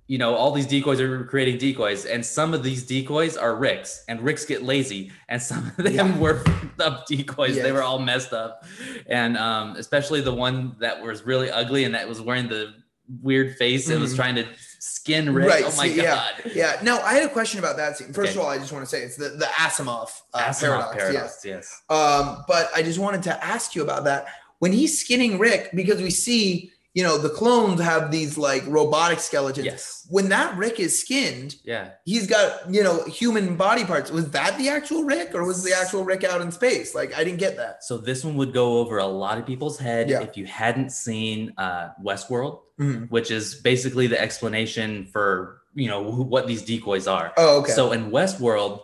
you 0.07 0.18
know 0.18 0.36
all 0.36 0.51
these 0.51 0.65
decoys 0.68 1.00
are 1.01 1.24
creating 1.25 1.57
decoys, 1.57 2.06
and 2.06 2.25
some 2.25 2.54
of 2.54 2.63
these 2.63 2.83
decoys 2.86 3.38
are 3.38 3.56
Rick's, 3.56 4.04
and 4.07 4.21
Rick's 4.21 4.45
get 4.45 4.63
lazy, 4.63 5.12
and 5.30 5.42
some 5.42 5.68
of 5.77 5.83
them 5.83 5.94
Yeah. 5.94 6.18
were 6.18 6.44
up 6.80 7.06
decoys. 7.07 7.56
They 7.56 7.71
were 7.71 7.83
all 7.83 8.00
messed 8.00 8.33
up, 8.33 8.63
and 9.07 9.38
um, 9.38 9.75
especially 9.77 10.21
the 10.21 10.33
one 10.33 10.75
that 10.80 11.01
was 11.01 11.24
really 11.24 11.50
ugly 11.51 11.83
and 11.83 11.94
that 11.95 12.07
was 12.07 12.21
wearing 12.21 12.48
the 12.48 12.74
weird 13.21 13.56
face 13.56 13.89
and 13.89 14.01
was 14.01 14.12
Mhm. 14.13 14.18
trying 14.18 14.36
to 14.36 14.45
skin 14.80 15.33
Rick. 15.33 15.48
Right, 15.50 15.63
oh 15.65 15.74
my 15.77 15.88
god. 15.88 15.95
yeah. 15.95 16.51
Yeah. 16.53 16.80
No, 16.83 17.00
I 17.00 17.13
had 17.13 17.24
a 17.24 17.30
question 17.30 17.57
about 17.60 17.77
that 17.77 17.98
scene. 17.98 18.12
First 18.13 18.31
Okay. 18.31 18.39
of 18.39 18.45
all, 18.45 18.51
I 18.51 18.57
just 18.57 18.71
want 18.74 18.83
to 18.83 18.89
say 18.89 19.01
it's 19.01 19.15
the, 19.15 19.30
the 19.30 19.45
Asimov, 19.45 20.10
uh, 20.33 20.39
Asimov 20.39 20.60
paradox. 20.60 20.95
paradox. 20.98 21.39
Yes. 21.45 21.45
Yes. 21.45 21.81
Um, 21.89 22.44
but 22.50 22.69
I 22.75 22.81
just 22.83 23.00
wanted 23.00 23.24
to 23.24 23.44
ask 23.45 23.75
you 23.75 23.81
about 23.81 24.03
that. 24.06 24.27
When 24.60 24.74
he's 24.74 25.00
skinning 25.00 25.39
Rick, 25.39 25.69
because 25.74 26.01
we 26.01 26.10
see, 26.10 26.71
you 26.97 27.03
know, 27.03 27.15
the 27.19 27.29
clones 27.29 27.79
have 27.79 28.09
these 28.09 28.39
like 28.39 28.63
robotic 28.65 29.19
skeletons. 29.19 29.65
Yes. 29.65 30.07
When 30.09 30.29
that 30.29 30.57
Rick 30.57 30.79
is 30.79 30.97
skinned, 30.97 31.55
Yeah. 31.63 31.91
he's 32.05 32.25
got, 32.25 32.73
you 32.73 32.81
know, 32.81 33.03
human 33.03 33.55
body 33.55 33.85
parts. 33.85 34.09
Was 34.09 34.31
that 34.31 34.57
the 34.57 34.69
actual 34.69 35.03
Rick 35.03 35.35
or 35.35 35.45
was 35.45 35.63
the 35.63 35.73
actual 35.81 36.03
Rick 36.03 36.23
out 36.23 36.41
in 36.41 36.51
space? 36.51 36.95
Like, 36.95 37.15
I 37.15 37.23
didn't 37.23 37.38
get 37.39 37.55
that. 37.57 37.83
So 37.83 37.99
this 37.99 38.23
one 38.25 38.35
would 38.38 38.51
go 38.51 38.79
over 38.79 38.97
a 38.97 39.05
lot 39.05 39.38
of 39.38 39.45
people's 39.45 39.77
head 39.77 40.09
Yeah. 40.09 40.21
if 40.23 40.38
you 40.38 40.45
hadn't 40.47 40.91
seen 40.91 41.53
uh, 41.59 41.89
Westworld, 42.03 42.61
Mhm. 42.79 43.11
which 43.11 43.29
is 43.29 43.53
basically 43.53 44.07
the 44.07 44.19
explanation 44.19 45.05
for 45.13 45.61
you 45.75 45.88
know 45.88 46.11
who, 46.11 46.23
what 46.23 46.47
these 46.47 46.63
decoys 46.63 47.05
are. 47.05 47.31
Oh, 47.38 47.59
okay. 47.59 47.73
So 47.73 47.91
in 47.91 48.09
Westworld, 48.09 48.81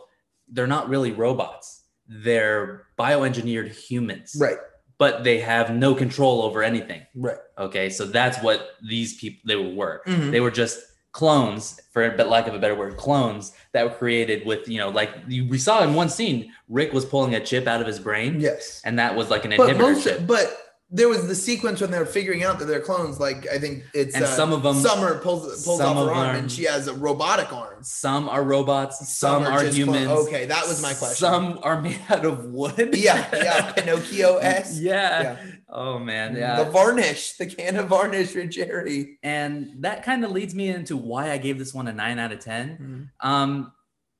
they're 0.53 0.67
not 0.77 0.87
really 0.87 1.11
robots; 1.11 1.81
they're 2.07 2.83
bioengineered 2.99 3.69
humans, 3.69 4.35
right, 4.39 4.57
but 4.97 5.23
they 5.23 5.39
have 5.39 5.73
no 5.75 5.93
control 5.95 6.41
over 6.43 6.63
anything. 6.63 7.01
right. 7.15 7.37
Okay, 7.57 7.89
so 7.89 8.05
that's 8.05 8.37
what 8.43 8.69
these 8.87 9.15
people 9.17 9.41
they 9.45 9.55
were. 9.55 10.01
Mhm. 10.07 10.31
They 10.31 10.39
were 10.39 10.51
just 10.51 10.79
clones, 11.11 11.79
for 11.91 12.09
but 12.17 12.27
lack 12.27 12.47
of 12.47 12.55
a 12.55 12.59
better 12.59 12.73
word, 12.75 12.97
clones 12.97 13.53
that 13.73 13.83
were 13.83 13.95
created 13.95 14.45
with 14.47 14.67
you 14.67 14.79
know, 14.79 14.89
like 14.89 15.11
you, 15.27 15.47
we 15.47 15.57
saw 15.59 15.83
in 15.83 15.93
one 15.93 16.09
scene, 16.09 16.51
Rick 16.69 16.91
was 16.93 17.05
pulling 17.05 17.35
a 17.35 17.39
chip 17.45 17.67
out 17.67 17.81
of 17.81 17.87
his 17.87 17.99
brain, 17.99 18.39
Yes. 18.39 18.81
and 18.83 18.97
that 18.99 19.15
was 19.15 19.29
like 19.29 19.45
an 19.45 19.53
But 19.55 19.69
inhibitor 19.69 19.79
most, 19.79 20.03
chip. 20.03 20.25
but 20.25 20.57
there 20.95 21.09
was 21.09 21.27
the 21.27 21.33
sequence 21.33 21.81
when 21.81 21.89
they're 21.89 22.05
figuring 22.05 22.43
out 22.43 22.59
that 22.59 22.65
they're 22.65 22.79
clones. 22.79 23.19
Like 23.19 23.47
I 23.49 23.57
think 23.57 23.83
it's 23.95 24.13
And 24.13 24.25
uh, 24.25 24.27
some 24.27 24.53
of 24.53 24.61
them- 24.61 24.75
Summer 24.75 25.17
pulls 25.17 25.65
pulls 25.65 25.81
off 25.81 25.97
her 25.97 26.13
arm 26.13 26.35
and 26.35 26.51
she 26.51 26.65
has 26.65 26.87
a 26.87 26.93
robotic 26.93 27.51
arm. 27.51 27.83
Some 27.83 28.29
are 28.29 28.43
robots, 28.43 29.09
some, 29.17 29.43
are, 29.43 29.61
just 29.63 29.75
humans. 29.75 30.05
clone- 30.05 30.27
Okay, 30.27 30.45
that 30.45 30.67
was 30.67 30.81
my 30.83 30.93
question. 30.93 31.15
Some 31.17 31.59
are 31.63 31.81
made 31.81 31.99
out 32.09 32.25
of 32.25 32.45
wood. 32.45 32.91
yeah, 32.95 33.27
yeah, 33.33 33.71
Pinocchio 33.71 34.37
s. 34.37 34.79
yeah. 34.91 35.37
Oh 35.67 35.97
man, 35.97 36.35
yeah. 36.35 36.63
The 36.63 36.69
varnish, 36.69 37.33
the 37.37 37.47
can 37.47 37.75
of 37.77 37.87
varnish 37.87 38.29
for 38.29 38.45
Jerry. 38.45 39.17
and 39.23 39.71
that 39.79 40.03
kind 40.03 40.23
of 40.23 40.29
leads 40.29 40.53
me 40.53 40.67
into 40.69 40.95
why 40.95 41.31
I 41.31 41.39
gave 41.39 41.57
this 41.57 41.73
one 41.73 41.87
a 41.87 41.93
nine 41.93 42.19
out 42.19 42.31
of 42.31 42.39
ten. 42.39 43.09
Um, 43.19 43.71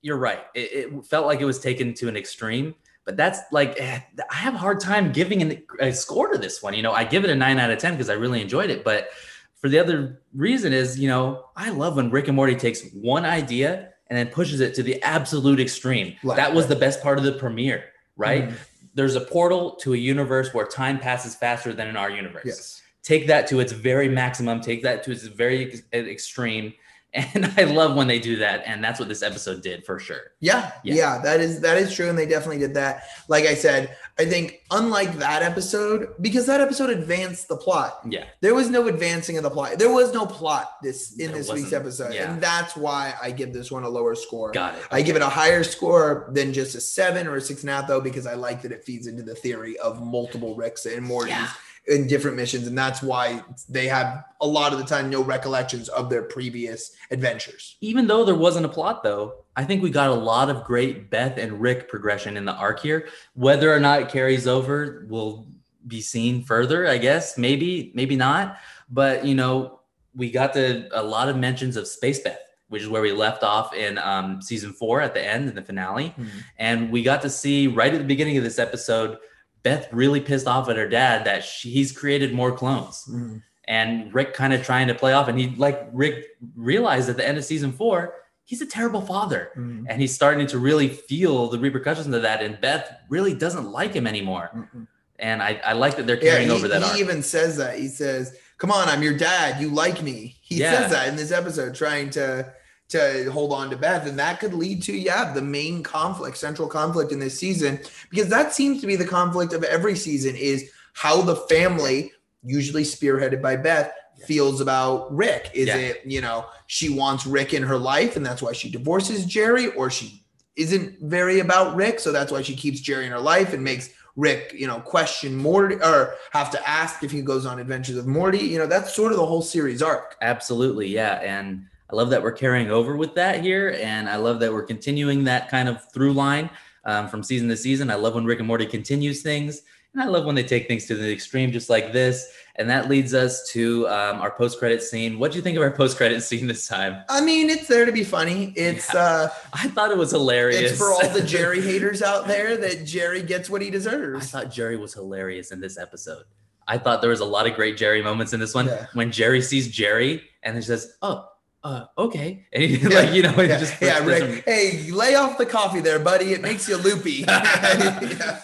you're 0.02 0.18
right. 0.18 0.44
It, 0.56 0.92
it 0.94 1.06
felt 1.06 1.28
like 1.28 1.40
it 1.40 1.46
was 1.46 1.60
taken 1.60 1.94
to 1.94 2.08
an 2.10 2.18
extreme, 2.18 2.74
but 3.06 3.18
that's 3.18 3.40
like 3.52 3.80
eh, 3.80 4.00
I 4.32 4.36
have 4.36 4.56
a 4.56 4.58
hard 4.58 4.80
time 4.80 5.12
giving 5.12 5.42
an, 5.42 5.64
a 5.80 5.92
score 5.92 6.32
to 6.32 6.38
this 6.38 6.62
one. 6.64 6.74
You 6.74 6.82
know, 6.82 6.92
I 6.94 7.04
give 7.04 7.24
it 7.24 7.30
a 7.30 7.36
nine 7.36 7.60
out 7.60 7.72
of 7.72 7.80
ten 7.80 7.94
because 7.94 8.10
I 8.10 8.14
really 8.14 8.42
enjoyed 8.42 8.70
it. 8.70 8.84
But 8.84 9.10
for 9.56 9.70
the 9.70 9.80
other 9.80 10.22
reason 10.34 10.74
is, 10.74 11.00
you 11.00 11.08
know, 11.08 11.46
I 11.56 11.70
love 11.70 11.96
when 11.98 12.12
Rick 12.12 12.28
and 12.28 12.36
Morty 12.36 12.56
takes 12.56 12.82
one 12.94 13.26
idea 13.26 13.90
and 14.08 14.18
then 14.18 14.28
pushes 14.28 14.60
it 14.60 14.74
to 14.76 14.84
the 14.84 15.02
absolute 15.04 15.60
extreme. 15.60 16.16
Right, 16.24 16.36
that 16.36 16.54
was 16.54 16.68
the 16.68 16.76
best 16.76 17.02
part 17.02 17.18
of 17.18 17.24
the 17.24 17.32
premiere, 17.34 17.86
right? 18.18 18.50
Mhm. 18.50 18.56
There's 18.94 19.16
a 19.16 19.22
portal 19.22 19.72
to 19.78 19.94
a 19.94 19.98
universe 19.98 20.54
where 20.54 20.68
time 20.68 21.00
passes 21.00 21.36
faster 21.36 21.74
than 21.74 21.88
in 21.88 21.98
our 21.98 22.12
universe 22.12 22.44
Yes. 22.46 22.82
take 23.02 23.26
that 23.28 23.48
to 23.48 23.60
its 23.60 23.72
very 23.72 24.08
maximum, 24.08 24.62
take 24.62 24.84
that 24.84 25.04
to 25.04 25.12
its 25.12 25.24
very 25.24 25.66
ex- 25.66 25.82
extreme. 25.94 26.74
And 27.36 27.52
I 27.58 27.64
love 27.66 27.96
when 27.96 28.08
they 28.08 28.18
do 28.20 28.38
that. 28.38 28.64
And 28.66 28.84
that's 28.84 29.00
what 29.00 29.08
this 29.08 29.22
episode 29.22 29.62
did 29.62 29.86
for 29.86 30.00
sure. 30.00 30.32
Yeah, 30.40 30.72
Yeah. 30.84 30.96
yeah, 30.96 31.18
that 31.20 31.40
is 31.40 31.62
that 31.62 31.78
is 31.78 31.94
true, 31.94 32.10
and 32.10 32.18
they 32.18 32.26
definitely 32.26 32.58
did 32.60 32.74
that. 32.74 33.04
Like 33.28 33.46
I 33.46 33.54
said, 33.54 33.96
I 34.20 34.26
think 34.26 34.62
unlike 34.70 35.18
that 35.18 35.42
episode, 35.42 36.14
because 36.22 36.46
that 36.46 36.62
episode 36.62 36.92
advanced 36.92 37.48
the 37.48 37.58
plot. 37.58 38.00
Yeah. 38.08 38.26
There 38.42 38.54
was 38.54 38.70
no 38.70 38.88
advancing 38.88 39.38
of 39.38 39.44
the 39.44 39.50
plot. 39.50 39.80
There 39.80 39.92
was 39.92 40.14
no 40.14 40.28
plot 40.28 40.70
this 40.84 41.18
in 41.18 41.30
There 41.32 41.38
this 41.40 41.52
week's 41.52 41.74
episode, 41.74 42.14
yeah. 42.14 42.32
and 42.32 42.42
that's 42.42 42.76
why 42.76 43.16
I 43.22 43.32
give 43.32 43.54
this 43.54 43.72
one 43.72 43.84
a 43.84 43.90
lower 43.90 44.14
score. 44.14 44.52
Got 44.52 44.76
it. 44.76 44.84
I 44.92 45.02
give 45.02 45.16
it 45.16 45.24
a 45.24 45.30
higher 45.30 45.64
score 45.64 46.30
than 46.32 46.54
just 46.54 46.76
a 46.76 46.82
seven 46.82 47.26
or 47.26 47.38
a 47.38 47.42
six 47.42 47.62
and 47.62 47.72
a 47.72 47.74
half, 47.74 47.88
though, 47.88 48.02
because 48.02 48.28
I 48.28 48.36
like 48.36 48.62
that 48.62 48.72
it 48.72 48.84
feeds 48.84 49.08
into 49.08 49.24
the 49.24 49.34
theory 49.36 49.80
of 49.80 50.00
multiple 50.06 50.56
Ricks 50.56 50.86
and 50.86 51.08
Mortys 51.08 51.30
Yeah. 51.30 51.50
in 51.88 52.06
different 52.08 52.38
missions, 52.38 52.68
and 52.68 52.78
that's 52.78 53.02
why 53.02 53.44
they 53.68 53.88
have 53.88 54.24
a 54.42 54.48
lot 54.48 54.74
of 54.74 54.80
the 54.80 54.86
time 54.86 55.10
no 55.10 55.24
recollections 55.24 55.90
of 55.90 56.12
their 56.12 56.22
previous 56.22 56.92
adventures. 57.10 57.78
Even 57.82 58.06
though 58.06 58.24
there 58.24 58.36
wasn't 58.36 58.66
a 58.66 58.70
plot, 58.70 59.02
though, 59.04 59.43
I 59.56 59.64
think 59.64 59.84
we 59.84 59.90
got 59.92 60.10
a 60.10 60.14
lot 60.14 60.50
of 60.50 60.64
great 60.64 61.10
Beth 61.10 61.38
and 61.38 61.62
Rick 61.62 61.88
progression 61.90 62.38
in 62.38 62.46
the 62.46 62.54
arc 62.54 62.80
here. 62.80 63.08
Whether 63.36 63.74
or 63.74 63.80
not 63.80 64.02
it 64.02 64.10
carries 64.10 64.48
over, 64.48 65.06
we'll 65.10 65.46
be 65.88 66.02
seen 66.02 66.44
further, 66.44 66.88
I 66.88 66.98
guess. 66.98 67.38
Maybe, 67.38 67.92
maybe 67.94 68.16
not. 68.16 68.58
But 68.90 69.26
you 69.26 69.36
know, 69.36 69.80
we 70.16 70.32
got 70.32 70.54
the 70.54 70.90
a 70.92 71.04
lot 71.04 71.30
of 71.30 71.38
mentions 71.38 71.76
of 71.78 71.88
Space 71.88 72.20
Beth, 72.20 72.40
which 72.70 72.82
is 72.82 72.90
where 72.90 73.02
we 73.02 73.12
left 73.12 73.44
off 73.44 73.74
in 73.74 73.98
um, 74.00 74.42
season 74.42 74.74
four 74.74 75.02
at 75.02 75.14
the 75.14 75.24
end 75.24 75.50
in 75.50 75.56
the 75.56 75.62
finale, 75.62 76.14
Mhm. 76.18 76.28
and 76.58 76.92
we 76.92 77.04
got 77.04 77.22
to 77.24 77.30
see 77.30 77.68
right 77.68 77.94
at 77.94 77.98
the 78.00 78.06
beginning 78.08 78.38
of 78.38 78.44
this 78.44 78.60
episode, 78.60 79.18
Beth 79.64 79.88
really 79.92 80.20
pissed 80.20 80.48
off 80.48 80.70
at 80.70 80.78
her 80.78 80.88
dad 80.90 81.26
that 81.26 81.44
she, 81.44 81.70
he's 81.70 81.92
created 81.92 82.34
more 82.34 82.52
clones, 82.52 83.06
Mhm. 83.10 83.42
and 83.68 84.14
Rick 84.14 84.34
kind 84.34 84.54
of 84.54 84.64
trying 84.64 84.88
to 84.88 84.94
play 84.96 85.14
off, 85.14 85.28
and 85.28 85.40
he 85.40 85.56
like 85.58 85.88
Rick 85.92 86.26
realized 86.56 87.10
at 87.10 87.18
the 87.18 87.28
end 87.28 87.38
of 87.38 87.46
season 87.46 87.72
four 87.72 88.14
he's 88.46 88.62
a 88.62 88.66
terrible 88.66 89.02
father. 89.02 89.52
Mhm. 89.58 89.86
And 89.90 90.02
he's 90.02 90.14
starting 90.14 90.48
to 90.48 90.58
really 90.60 90.90
feel 90.90 91.50
the 91.50 91.60
repercussions 91.60 92.14
of 92.14 92.22
that. 92.24 92.42
And 92.44 92.60
Beth 92.60 92.92
really 93.10 93.34
doesn't 93.34 93.72
like 93.72 93.94
him 93.94 94.06
anymore. 94.08 94.50
Mhm. 94.56 94.88
And 95.20 95.42
I, 95.42 95.62
I 95.64 95.74
like 95.74 95.96
that 95.98 96.08
they're 96.08 96.22
Yeah, 96.22 96.32
carrying 96.32 96.50
he, 96.50 96.56
over 96.56 96.68
that 96.68 96.82
he 96.84 96.90
arc. 96.90 97.00
even 97.00 97.24
says 97.24 97.56
that. 97.58 97.78
He 97.80 97.88
says, 97.88 98.36
"Come 98.58 98.72
on, 98.72 98.90
I'm 98.90 99.02
your 99.04 99.18
dad. 99.18 99.62
You 99.62 99.70
like 99.70 100.02
me." 100.02 100.36
He 100.42 100.56
Yeah. 100.56 100.74
says 100.82 100.92
that 100.92 101.08
in 101.08 101.16
this 101.16 101.32
episode, 101.32 101.74
trying 101.76 102.10
to 102.12 102.52
to 102.90 103.32
hold 103.32 103.52
on 103.54 103.70
to 103.72 103.78
Beth, 103.78 104.06
and 104.06 104.20
that 104.20 104.40
could 104.40 104.54
lead 104.54 104.84
to 104.84 104.94
yeah 104.96 105.34
the 105.34 105.42
main 105.42 105.82
conflict, 105.82 106.38
central 106.38 106.68
conflict 106.68 107.12
in 107.12 107.20
this 107.20 107.40
season, 107.40 107.80
because 108.12 108.28
that 108.28 108.54
seems 108.54 108.82
to 108.82 108.88
be 108.88 108.96
the 108.96 109.06
conflict 109.06 109.54
of 109.54 109.64
every 109.64 109.96
season 109.96 110.36
is 110.36 110.70
how 110.94 111.22
the 111.22 111.36
family, 111.36 112.12
usually 112.44 112.84
spearheaded 112.84 113.42
by 113.42 113.56
Beth, 113.56 113.92
feels 114.26 114.62
about 114.62 115.14
Rick. 115.16 115.52
Is 115.54 115.68
Yeah. 115.68 115.78
it 115.78 116.02
you 116.06 116.22
know 116.22 116.46
she 116.68 116.90
wants 116.90 117.26
Rick 117.26 117.54
in 117.54 117.64
her 117.64 117.78
life, 117.78 118.16
and 118.16 118.26
that's 118.26 118.42
why 118.42 118.54
she 118.54 118.70
divorces 118.70 119.26
Jerry, 119.26 119.68
or 119.74 119.90
she 119.90 120.24
isn't 120.56 121.00
very 121.02 121.40
about 121.40 121.76
Rick, 121.76 122.00
so 122.00 122.12
that's 122.12 122.32
why 122.32 122.42
she 122.42 122.56
keeps 122.56 122.80
Jerry 122.80 123.06
in 123.06 123.12
her 123.12 123.20
life 123.20 123.54
and 123.54 123.64
makes 123.64 123.90
Rick, 124.16 124.54
you 124.56 124.68
know, 124.68 124.80
question 124.80 125.36
Morty 125.36 125.76
or 125.78 126.14
have 126.32 126.52
to 126.52 126.70
ask 126.70 127.04
if 127.04 127.10
he 127.10 127.22
goes 127.24 127.48
on 127.48 127.58
adventures 127.58 127.98
of 127.98 128.06
Morty. 128.06 128.38
You 128.38 128.60
know, 128.60 128.68
that's 128.68 128.94
sort 128.94 129.12
of 129.12 129.18
the 129.18 129.26
whole 129.26 129.42
series 129.42 129.82
arc. 129.82 130.16
Absolutely. 130.22 130.88
Yeah. 130.88 131.16
And 131.24 131.66
I 131.92 131.96
love 131.96 132.12
that 132.12 132.22
we're 132.22 132.32
carrying 132.32 132.70
over 132.70 132.96
with 132.96 133.16
that 133.16 133.42
here. 133.42 133.76
And 133.82 134.08
I 134.08 134.18
love 134.18 134.40
that 134.42 134.54
we're 134.54 134.62
continuing 134.66 135.24
that 135.24 135.50
kind 135.50 135.68
of 135.68 135.92
through 135.92 136.14
line 136.14 136.52
um, 136.86 137.08
from 137.08 137.24
season 137.24 137.48
to 137.50 137.58
season. 137.58 137.90
I 137.90 137.96
love 137.96 138.14
when 138.14 138.26
Rick 138.26 138.38
and 138.38 138.48
Morty 138.48 138.68
continues 138.68 139.24
things. 139.24 139.64
And 139.94 140.02
I 140.02 140.08
love 140.08 140.26
when 140.26 140.36
they 140.36 140.44
take 140.44 140.68
things 140.68 140.86
to 140.88 140.96
the 140.96 141.12
extreme, 141.12 141.52
just 141.52 141.70
like 141.70 141.94
this. 141.94 142.32
And 142.56 142.70
that 142.70 142.88
leads 142.90 143.14
us 143.14 143.50
to 143.52 143.88
um, 143.90 144.22
our 144.22 144.30
post 144.32 144.60
credit 144.60 144.82
scene. 144.84 145.18
What 145.20 145.32
do 145.32 145.38
you 145.38 145.44
think 145.44 145.56
of 145.58 145.64
our 145.64 145.72
post 145.72 145.98
credit 145.98 146.22
scene 146.28 146.48
this 146.48 146.68
time? 146.68 147.04
I 147.10 147.22
mean, 147.22 147.50
it's 147.50 147.68
there 147.68 147.86
to 147.86 147.92
be 147.92 148.04
funny. 148.04 148.54
It's 148.56 148.94
Yeah. 148.94 149.00
uh 149.02 149.30
I 149.54 149.68
thought 149.70 149.92
it 149.92 149.98
was 149.98 150.12
hilarious. 150.12 150.72
it's 150.72 150.78
for 150.80 150.92
all 150.92 151.08
the 151.10 151.22
Jerry 151.36 151.62
haters 151.62 152.02
out 152.02 152.28
there 152.28 152.58
that 152.58 152.86
Jerry 152.86 153.22
gets 153.24 153.50
what 153.50 153.62
he 153.62 153.70
deserves. 153.70 154.34
I 154.34 154.40
thought 154.42 154.52
Jerry 154.52 154.78
was 154.78 154.94
hilarious 154.94 155.52
in 155.52 155.62
this 155.62 155.78
episode. 155.78 156.24
I 156.68 156.78
thought 156.78 157.02
there 157.02 157.10
was 157.10 157.20
a 157.20 157.26
lot 157.26 157.46
of 157.48 157.56
great 157.56 157.76
Jerry 157.76 158.02
moments 158.02 158.34
in 158.34 158.40
this 158.40 158.54
one. 158.56 158.68
Yeah. 158.68 158.86
When 158.94 159.12
Jerry 159.12 159.42
sees 159.42 159.68
Jerry 159.68 160.24
and 160.44 160.56
he 160.56 160.62
says, 160.62 160.96
"Oh, 161.02 161.28
uh, 161.64 161.86
okay," 161.98 162.46
and 162.54 162.64
he, 162.64 162.78
Yeah. 162.90 162.90
like 163.00 163.14
you 163.14 163.22
know, 163.24 163.34
yeah, 163.42 163.60
just 163.60 163.82
yeah, 163.82 164.04
Rick. 164.06 164.44
Hey, 164.46 164.90
lay 164.92 165.16
off 165.16 165.38
the 165.38 165.46
coffee 165.46 165.82
there, 165.82 166.00
buddy. 166.00 166.32
It 166.34 166.42
makes 166.42 166.70
you 166.70 166.78
loopy. 166.78 167.26
yeah. 167.28 168.40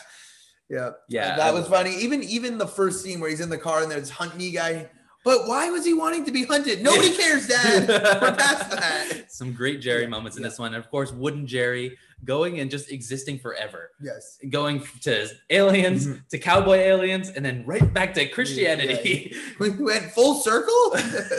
Yeah. 0.70 0.92
yeah, 1.08 1.36
that 1.36 1.54
was 1.54 1.68
funny. 1.68 1.96
Even 1.98 2.24
even 2.24 2.58
the 2.58 2.68
first 2.68 3.02
scene 3.04 3.20
where 3.20 3.30
he's 3.30 3.42
in 3.42 3.50
the 3.50 3.58
car 3.58 3.82
and 3.82 3.92
there's 3.92 4.10
hunt 4.10 4.38
me 4.38 4.52
guy. 4.52 4.90
But 5.26 5.48
why 5.48 5.70
was 5.70 5.86
he 5.86 5.94
wanting 5.94 6.24
to 6.26 6.32
be 6.32 6.46
hunted? 6.46 6.82
Nobody 6.82 7.12
cares, 7.12 7.48
Dad. 7.48 7.90
We're 7.90 8.36
past 8.36 8.72
that. 8.72 9.32
Some 9.32 9.52
great 9.52 9.82
Jerry 9.82 10.08
moments 10.08 10.38
in 10.38 10.44
yeah. 10.44 10.50
this 10.50 10.60
one, 10.60 10.74
and 10.74 10.84
of 10.84 10.90
course, 10.90 11.12
Wooden 11.12 11.46
Jerry 11.46 11.98
going 12.26 12.60
and 12.60 12.70
just 12.70 12.92
existing 12.92 13.40
forever, 13.40 13.92
Yes. 14.02 14.38
going 14.50 14.84
to 15.02 15.28
aliens 15.50 16.06
Mhm. 16.08 16.28
to 16.30 16.38
cowboy 16.38 16.78
aliens, 16.78 17.30
and 17.30 17.46
then 17.46 17.64
right 17.66 17.94
back 17.94 18.14
to 18.16 18.26
Christianity. 18.28 19.34
We 19.60 19.70
went 19.72 20.12
full 20.12 20.36
circle. 20.42 20.92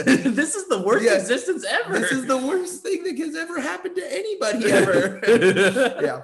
this 0.04 0.54
is 0.54 0.68
the 0.68 0.82
worst 0.84 1.04
Yeah. 1.04 1.14
existence 1.14 1.64
ever. 1.68 1.99
this 1.99 2.12
is 2.12 2.26
the 2.26 2.37
worst 2.37 2.82
thing 2.82 3.02
that 3.04 3.16
has 3.18 3.37
ever 3.37 3.60
happened 3.60 3.96
to 3.96 4.04
anybody 4.12 4.70
ever. 4.72 5.20
Yeah. 6.02 6.22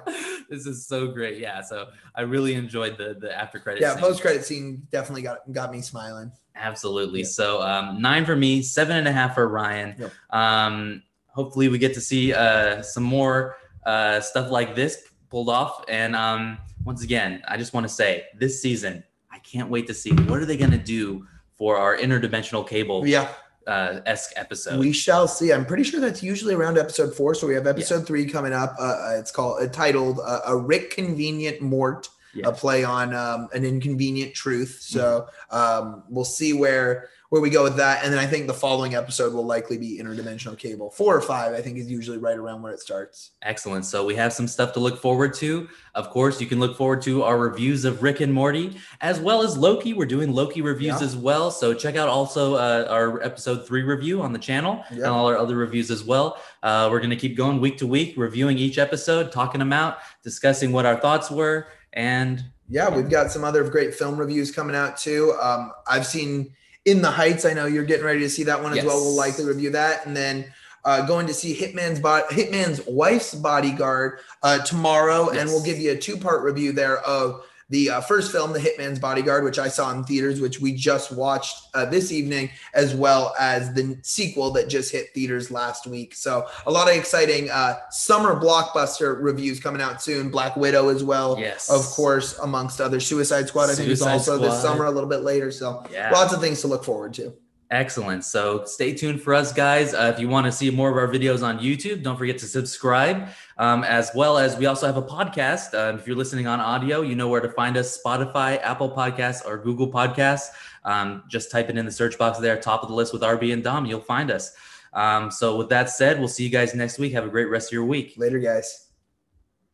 This 0.49 0.65
is 0.65 0.85
so 0.85 1.07
great. 1.07 1.39
Yeah. 1.39 1.61
So 1.61 1.87
I 2.15 2.21
really 2.21 2.53
enjoyed 2.55 2.97
the 2.97 3.15
the 3.19 3.35
after 3.35 3.59
credit. 3.59 3.81
yeah, 3.81 3.95
post 3.95 4.21
credit 4.21 4.43
scene 4.45 4.87
definitely 4.91 5.21
got 5.23 5.39
got 5.51 5.71
me 5.71 5.81
smiling. 5.81 6.31
Absolutely. 6.55 7.19
Yeah. 7.21 7.25
So 7.27 7.61
um, 7.61 8.01
nine 8.01 8.25
for 8.25 8.35
me, 8.35 8.61
seven 8.63 8.97
and 8.97 9.07
a 9.07 9.11
half 9.11 9.35
for 9.35 9.47
Ryan. 9.47 9.95
Yep. 9.99 10.11
Um, 10.31 11.03
hopefully 11.27 11.67
we 11.69 11.77
get 11.77 11.93
to 11.93 12.01
see 12.01 12.33
uh, 12.33 12.81
some 12.81 13.03
more 13.03 13.55
uh, 13.87 14.19
stuff 14.21 14.51
like 14.51 14.75
this 14.75 15.03
pulled 15.29 15.49
off. 15.49 15.83
And 15.87 16.15
um, 16.15 16.57
once 16.85 17.03
again, 17.03 17.41
I 17.47 17.57
just 17.57 17.73
want 17.73 17.87
to 17.87 17.93
say 17.93 18.25
this 18.37 18.61
season, 18.61 19.03
I 19.31 19.39
can't 19.39 19.69
wait 19.69 19.87
to 19.87 19.93
see 19.93 20.11
what 20.11 20.39
are 20.39 20.45
they 20.45 20.57
going 20.57 20.71
to 20.71 20.77
do 20.77 21.25
for 21.57 21.77
our 21.77 21.97
interdimensional 21.97 22.67
cable 22.67 23.07
Yeah, 23.07 23.29
uh, 23.65 24.01
esque 24.05 24.33
episode. 24.35 24.79
we 24.79 24.91
shall 24.93 25.27
see. 25.27 25.51
I'm 25.51 25.65
pretty 25.65 25.83
sure 25.83 25.99
that's 25.99 26.21
usually 26.21 26.53
around 26.53 26.77
episode 26.77 27.13
four. 27.15 27.33
So 27.33 27.47
we 27.47 27.53
have 27.55 27.65
episode 27.67 28.05
three 28.05 28.25
coming 28.25 28.53
up. 28.53 28.75
Uh, 28.79 28.83
uh, 28.83 29.15
it's 29.19 29.31
called 29.31 29.61
uh, 29.63 29.67
titled 29.67 30.19
uh, 30.23 30.41
"A 30.47 30.55
Rick 30.55 30.91
Convenient 30.91 31.61
Mort," 31.61 32.09
Yeah. 32.35 32.49
a 32.49 32.51
play 32.51 32.83
on 32.83 33.13
um, 33.15 33.49
an 33.53 33.65
inconvenient 33.65 34.33
truth. 34.35 34.77
So 34.81 35.27
um, 35.49 36.03
we'll 36.09 36.25
see 36.25 36.53
where 36.53 37.09
where 37.29 37.41
we 37.41 37.49
go 37.49 37.63
with 37.63 37.75
that. 37.77 38.03
And 38.03 38.13
then 38.13 38.19
I 38.19 38.25
think 38.25 38.47
the 38.47 38.53
following 38.53 38.95
episode 38.95 39.33
will 39.33 39.45
likely 39.45 39.77
be 39.77 39.99
interdimensional 40.01 40.57
cable. 40.57 40.89
Four 40.89 41.15
or 41.15 41.21
five, 41.21 41.53
I 41.53 41.61
think, 41.61 41.77
is 41.77 41.89
usually 41.91 42.17
right 42.17 42.37
around 42.37 42.61
where 42.61 42.71
it 42.71 42.79
starts. 42.79 43.31
Excellent. 43.41 43.85
So 43.85 44.05
we 44.05 44.15
have 44.15 44.31
some 44.31 44.47
stuff 44.47 44.71
to 44.73 44.79
look 44.79 45.01
forward 45.01 45.33
to. 45.35 45.67
Of 45.95 46.09
course, 46.09 46.39
you 46.39 46.47
can 46.47 46.59
look 46.59 46.77
forward 46.77 47.01
to 47.03 47.23
our 47.23 47.37
reviews 47.37 47.83
of 47.85 48.01
Rick 48.01 48.21
and 48.21 48.33
Morty, 48.33 48.77
as 49.01 49.19
well 49.19 49.41
as 49.41 49.57
Loki. 49.57 49.93
We're 49.93 50.05
doing 50.05 50.33
Loki 50.33 50.61
reviews 50.61 51.01
Yeah. 51.01 51.05
as 51.05 51.15
well. 51.17 51.51
So 51.51 51.73
check 51.73 51.95
out 51.95 52.07
also 52.07 52.55
uh, 52.55 52.87
our 52.89 53.21
episode 53.21 53.67
three 53.67 53.83
review 53.83 54.21
on 54.21 54.31
the 54.31 54.39
channel 54.39 54.83
and 54.89 55.03
all 55.03 55.27
our 55.27 55.37
other 55.37 55.57
reviews 55.57 55.91
as 55.91 56.03
well. 56.03 56.41
Uh, 56.63 56.87
we're 56.91 56.99
going 56.99 57.09
to 57.09 57.15
keep 57.15 57.35
going 57.35 57.59
week 57.59 57.77
to 57.79 57.87
week, 57.87 58.13
reviewing 58.17 58.57
each 58.57 58.77
episode, 58.77 59.31
talking 59.31 59.59
them 59.59 59.73
out, 59.73 59.97
discussing 60.23 60.71
what 60.71 60.85
our 60.85 60.95
thoughts 60.99 61.29
were, 61.29 61.67
and 61.93 62.43
yeah, 62.69 62.93
we've 62.93 63.09
got 63.09 63.31
some 63.31 63.43
other 63.45 63.63
great 63.69 63.95
film 63.95 64.17
reviews 64.17 64.51
coming 64.51 64.75
out 64.75 64.97
too. 64.97 65.33
Um, 65.41 65.71
I've 65.87 66.05
seen 66.05 66.53
In 66.87 67.01
the 67.01 67.11
Heights. 67.11 67.45
I 67.45 67.53
know 67.53 67.67
you're 67.67 67.83
getting 67.83 68.05
ready 68.05 68.21
to 68.21 68.29
see 68.29 68.43
that 68.45 68.63
one 68.63 68.75
as 68.75 68.83
well. 68.83 68.95
We'll 68.95 69.15
likely 69.15 69.45
review 69.45 69.69
that, 69.71 70.05
and 70.05 70.15
then 70.15 70.45
uh, 70.85 71.05
going 71.05 71.27
to 71.27 71.33
see 71.33 71.53
Hitman's 71.53 71.99
bot 71.99 72.29
Hitman's 72.29 72.81
Wife's 72.87 73.35
Bodyguard 73.35 74.19
uh, 74.41 74.59
tomorrow, 74.63 75.29
and 75.29 75.49
we'll 75.49 75.63
give 75.63 75.77
you 75.77 75.91
a 75.91 75.97
two 75.97 76.17
part 76.17 76.43
review 76.43 76.71
there 76.71 76.99
of 76.99 77.43
the 77.69 77.89
uh, 77.89 78.01
first 78.01 78.31
film, 78.31 78.53
The 78.53 78.59
Hitman's 78.59 78.97
Bodyguard, 78.99 79.43
which 79.43 79.59
I 79.59 79.67
saw 79.67 79.91
in 79.91 80.03
theaters, 80.05 80.39
which 80.39 80.61
we 80.61 80.73
just 80.73 81.11
watched 81.11 81.67
uh, 81.73 81.85
this 81.85 82.11
evening, 82.13 82.49
as 82.73 82.95
well 82.95 83.35
as 83.39 83.73
the 83.73 83.97
sequel 84.03 84.51
that 84.51 84.69
just 84.69 84.91
hit 84.91 85.13
theaters 85.13 85.51
last 85.51 85.85
week. 85.85 86.15
So 86.15 86.47
a 86.65 86.71
lot 86.71 86.89
of 86.89 86.95
exciting 86.95 87.49
uh, 87.49 87.75
summer 87.91 88.39
blockbuster 88.39 89.21
reviews 89.21 89.59
coming 89.59 89.81
out 89.81 90.01
soon. 90.01 90.29
Black 90.29 90.55
Widow 90.55 90.89
as 90.89 91.03
well 91.03 91.37
yes, 91.37 91.69
of 91.69 91.83
course, 91.93 92.37
amongst 92.39 92.79
other 92.79 92.99
Suicide 93.01 93.47
Squad. 93.49 93.65
I 93.69 93.75
think 93.75 93.87
Suicide 93.87 94.11
also 94.13 94.37
this 94.37 94.61
summer, 94.61 94.85
a 94.85 94.91
little 94.91 95.09
bit 95.09 95.21
later. 95.23 95.51
So 95.51 95.83
Yeah. 95.91 96.11
lots 96.11 96.33
of 96.33 96.39
things 96.39 96.61
to 96.61 96.67
look 96.67 96.85
forward 96.85 97.13
to. 97.15 97.33
Excellent. 97.69 98.23
So 98.23 98.63
stay 98.63 98.93
tuned 98.93 99.21
for 99.21 99.33
us, 99.33 99.51
guys. 99.51 99.93
Uh, 99.93 100.11
if 100.13 100.21
you 100.21 100.29
want 100.29 100.45
to 100.45 100.53
see 100.53 100.69
more 100.69 100.89
of 100.89 100.95
our 100.95 101.07
videos 101.13 101.45
on 101.45 101.59
YouTube, 101.59 102.01
don't 102.01 102.17
forget 102.17 102.37
to 102.37 102.45
subscribe. 102.45 103.27
Um, 103.57 103.83
as 103.83 104.09
well 104.15 104.37
as 104.37 104.55
we 104.55 104.67
also 104.67 104.85
have 104.85 104.95
a 104.95 105.01
podcast. 105.01 105.73
Uh, 105.73 105.97
if 105.97 106.07
you're 106.07 106.15
listening 106.15 106.47
on 106.47 106.61
audio, 106.61 107.01
you 107.01 107.15
know 107.15 107.27
where 107.27 107.41
to 107.41 107.49
find 107.49 107.75
us 107.75 108.01
Spotify, 108.01 108.61
Apple 108.61 108.89
Podcasts, 108.89 109.45
or 109.45 109.57
Google 109.57 109.91
Podcasts. 109.91 110.47
Um, 110.85 111.23
just 111.27 111.51
type 111.51 111.69
it 111.69 111.77
in 111.77 111.85
the 111.85 111.91
search 111.91 112.17
box 112.17 112.39
there, 112.39 112.57
top 112.57 112.83
of 112.83 112.89
the 112.89 112.95
list 112.95 113.11
with 113.11 113.21
RB 113.21 113.51
and 113.51 113.61
Dom. 113.63 113.85
You'll 113.85 113.99
find 113.99 114.31
us. 114.31 114.55
Um, 114.93 115.29
so, 115.29 115.57
with 115.57 115.67
that 115.69 115.89
said, 115.89 116.19
we'll 116.19 116.29
see 116.29 116.45
you 116.45 116.49
guys 116.49 116.73
next 116.73 116.97
week. 116.97 117.11
Have 117.11 117.25
a 117.25 117.29
great 117.29 117.49
rest 117.49 117.67
of 117.67 117.73
your 117.73 117.85
week. 117.85 118.13
Later, 118.17 118.39
guys. 118.39 118.86